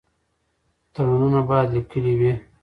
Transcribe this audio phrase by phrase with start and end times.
[0.93, 2.33] تړونونه باید لیکلي وي.